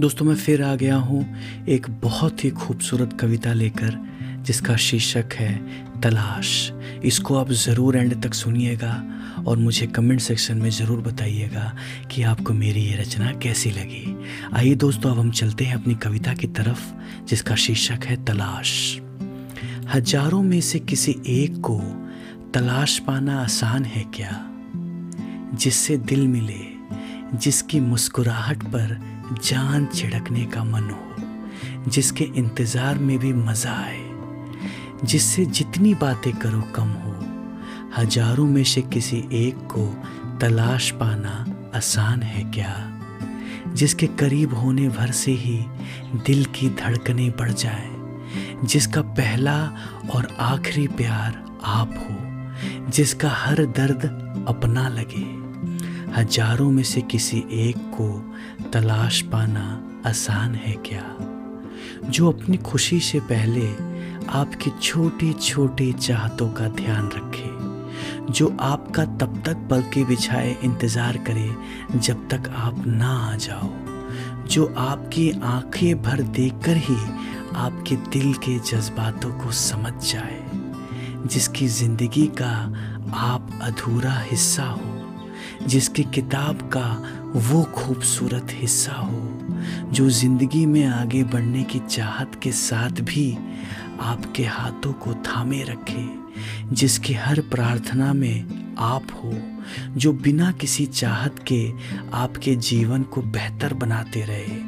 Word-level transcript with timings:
दोस्तों, 0.00 0.26
मैं 0.26 0.34
फिर 0.34 0.62
आ 0.62 0.74
गया 0.74 0.96
हूँ 0.96 1.36
एक 1.68 1.86
बहुत 1.90 2.44
ही 2.44 2.50
खूबसूरत 2.50 3.12
कविता 3.20 3.52
लेकर, 3.52 3.98
जिसका 4.42 4.76
शीर्षक 4.76 5.32
है, 5.34 5.66
तलाश। 6.00 6.72
इसको 7.04 7.36
आप 7.36 7.50
ज़रूर 7.50 7.96
एंड 7.96 8.22
तक 8.22 8.34
सुनिएगा 8.34 9.04
और 9.46 9.56
मुझे 9.56 9.86
कमेंट 9.86 10.20
सेक्शन 10.20 10.56
में 10.56 10.70
ज़रूर 10.70 11.00
बताइएगा 11.00 11.76
कि 12.10 12.22
आपको 12.22 12.52
मेरी 12.52 12.80
ये 12.80 12.96
रचना 12.96 13.32
कैसी 13.32 13.70
लगी। 13.70 14.16
आइए 14.52 14.74
दोस्तों, 14.74 15.10
अब 15.10 15.18
हम 15.18 15.30
चलते 15.30 15.64
हैं 15.64 15.74
अपनी 15.74 15.94
कविता 15.94 16.34
की 16.34 16.46
तरफ़, 16.46 16.92
जिसका 17.26 17.54
शीर्षक 17.54 18.04
है, 18.04 18.24
तलाश। 18.24 19.00
हज़ारों 19.94 20.42
में 20.42 20.60
से 20.60 20.78
किसी 20.78 21.16
एक 21.26 21.60
को 21.60 21.78
तलाश 22.54 22.98
पाना 22.98 23.42
आसान 23.42 23.84
है 23.84 24.04
क्या? 24.14 24.50
जिससे 25.54 25.96
दिल 25.96 26.28
मिले 26.28 26.75
जिसकी 27.34 27.80
मुस्कुराहट 27.80 28.62
पर 28.62 29.00
जान 29.44 29.86
छिड़कने 29.86 30.46
का 30.46 30.64
मन 30.64 30.82
हो, 30.82 31.14
जिसके 31.90 32.24
इंतज़ार 32.24 32.98
में 32.98 33.18
भी 33.18 33.32
मज़ा 33.32 33.72
आए, 33.72 34.10
जिससे 35.04 35.46
जितनी 35.46 35.94
बातें 35.94 36.32
करो 36.32 36.60
कम 36.60 36.88
हो, 36.88 37.14
हज़ारों 37.96 38.46
में 38.46 38.64
से 38.64 38.82
किसी 38.82 39.28
एक 39.32 39.54
को 39.56 40.02
तलाश 40.40 40.90
पाना 40.90 41.46
आसान 41.74 42.22
है 42.22 42.52
क्या? 42.52 43.00
जिसके 43.72 44.06
करीब 44.06 44.54
होने 44.54 44.88
भर 44.88 45.10
से 45.10 45.32
ही 45.32 45.64
दिल 46.14 46.44
की 46.44 46.70
धड़कनें 46.70 47.30
बढ़ 47.30 47.52
जाए, 47.52 47.90
जिसका 48.64 49.02
पहला 49.02 49.74
और 50.14 50.36
आखिरी 50.40 50.86
प्यार 50.86 51.60
आप 51.64 51.94
हो, 51.96 52.16
जिसका 52.90 53.30
हर 53.30 53.64
दर्द 53.64 54.04
अपना 54.48 54.88
लगे। 54.88 55.45
हज़ारों 56.14 56.70
में 56.70 56.82
से 56.82 57.00
किसी 57.02 57.38
एक 57.52 57.76
को 57.94 58.08
तलाश 58.70 59.20
पाना 59.22 59.64
आसान 60.06 60.54
है 60.54 60.72
क्या? 60.86 61.04
जो 62.10 62.30
अपनी 62.32 62.56
खुशी 62.56 63.00
से 63.00 63.20
पहले 63.20 63.66
आपकी 64.28 64.70
छोटी 64.82 65.32
छोटी 65.32 65.92
चाहतों 65.92 66.48
का 66.48 66.68
ध्यान 66.68 67.08
रखे, 67.08 68.32
जो 68.32 68.56
आपका 68.60 69.04
तब 69.04 69.42
तक 69.46 69.66
पल 69.70 69.82
के 69.94 70.04
बिछाए 70.04 70.56
इंतज़ार 70.64 71.16
करे 71.16 71.98
जब 71.98 72.28
तक 72.28 72.50
आप 72.56 72.82
ना 72.86 73.12
आ 73.32 73.36
जाओ, 73.36 73.70
जो 74.46 74.74
आपकी 74.78 75.30
आँखें 75.44 76.02
भर 76.02 76.22
देखकर 76.22 76.76
ही 76.76 76.96
आपके 77.56 77.96
दिल 78.10 78.34
के 78.34 78.58
जज्बातों 78.58 79.30
को 79.34 79.52
समझ 79.52 79.92
जाए, 80.12 80.42
जिसकी 81.26 81.68
ज़िंदगी 81.68 82.26
का 82.42 82.52
आप 83.14 83.58
अधूरा 83.62 84.18
हिस्सा 84.20 84.64
हो। 84.64 84.95
जिसकी 85.62 86.04
किताब 86.04 86.56
का 86.56 87.12
वो 87.36 87.62
खूबसूरत 87.64 88.46
हिस्सा 88.50 88.92
हो, 88.92 89.38
जो 89.92 90.10
ज़िंदगी 90.10 90.66
में 90.66 90.86
आगे 90.86 91.24
बढ़ने 91.24 91.62
की 91.64 91.78
चाहत 91.78 92.40
के 92.42 92.52
साथ 92.52 92.90
भी 92.90 93.38
आपके 94.00 94.44
हाथों 94.44 94.92
को 94.92 95.14
थामे 95.14 95.62
रखे, 95.62 96.06
जिसकी 96.74 97.14
हर 97.14 97.40
प्रार्थना 97.40 98.12
में 98.12 98.74
आप 98.78 99.06
हो, 99.14 99.34
जो 99.96 100.12
बिना 100.12 100.52
किसी 100.52 100.86
चाहत 100.86 101.44
के 101.52 101.72
आपके 102.12 102.56
जीवन 102.56 103.02
को 103.02 103.22
बेहतर 103.22 103.74
बनाते 103.74 104.20
रहे, 104.20 104.58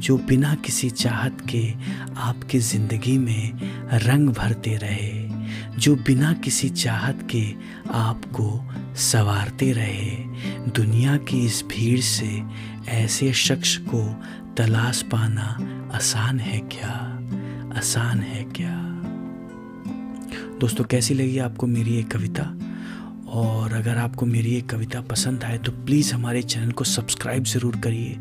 जो 0.00 0.18
बिना 0.18 0.54
किसी 0.54 0.90
चाहत 0.90 1.38
के 1.50 1.74
आपकी 2.16 2.58
ज़िंदगी 2.58 3.18
में 3.18 3.52
रंग 3.92 4.28
भरते 4.28 4.76
रहे। 4.76 5.27
जो 5.78 5.96
बिना 5.96 6.32
किसी 6.32 6.68
चाहत 6.68 7.28
के 7.30 7.54
आपको 7.90 8.70
संवारते 8.96 9.72
रहे। 9.72 10.10
दुनिया 10.70 11.16
की 11.16 11.46
इस 11.46 11.64
भीड़ 11.68 12.00
से 12.00 12.42
ऐसे 12.88 13.32
शख्स 13.32 13.76
को 13.76 14.22
तलाश 14.54 15.02
पाना 15.02 15.74
आसान 15.94 16.40
है 16.40 16.58
क्या? 16.58 17.14
आसान 17.78 18.20
है 18.20 18.44
क्या? 18.44 18.84
दोस्तों, 20.60 20.84
कैसी 20.84 21.14
लगी 21.14 21.38
आपको 21.38 21.66
मेरी 21.66 21.90
ये 21.90 22.02
कविता? 22.02 22.58
और 23.28 23.72
अगर 23.72 23.98
आपको 23.98 24.26
मेरी 24.26 24.50
ये 24.50 24.60
कविता 24.60 25.00
पसंद 25.00 25.44
आए 25.44 25.58
तो 25.58 25.72
प्लीज़ 25.72 26.14
हमारे 26.14 26.42
चैनल 26.42 26.70
को 26.72 26.84
सब्सक्राइब 26.84 27.44
ज़रूर 27.44 27.76
करिए। 27.76 28.16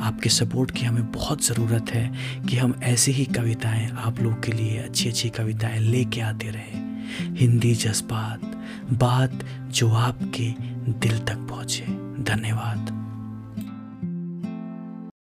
आपके 0.00 0.28
सपोर्ट 0.28 0.70
की 0.70 0.86
हमें 0.86 1.12
बहुत 1.12 1.44
ज़रूरत 1.44 1.90
है 1.90 2.12
कि 2.48 2.56
हम 2.56 2.74
ऐसी 2.82 3.12
ही 3.12 3.24
कविताएँ 3.24 3.90
आप 3.90 4.20
लोग 4.20 4.42
के 4.44 4.52
लिए 4.52 4.78
अच्छी 4.78 5.08
अच्छी 5.08 5.28
कविताएँ 5.28 5.80
लेके 5.80 6.20
आते 6.20 6.50
रहें। 6.50 7.36
हिंदी 7.36 7.74
जज्बात, 7.74 8.40
बात 8.92 9.44
जो 9.70 9.90
आपके 9.90 10.52
दिल 11.00 11.18
तक 11.18 11.46
पहुँचे। 11.50 11.84
धन्यवाद। 12.24 12.95